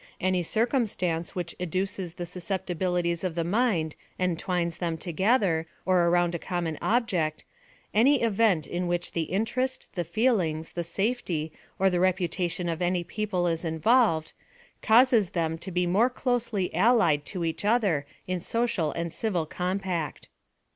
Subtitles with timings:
[0.19, 6.07] Any circum stance, which educes the susceptibilities of the mind and twines them together, or
[6.07, 10.73] around a common ob ject—any event in which the interest, the feelings, 54 PHILOSOPHir OP
[10.73, 10.83] THE the
[11.13, 14.31] safety, or the reputation of any people is invol ved,
[14.81, 20.29] causes them to be more closely allied to each other in social and civil compact.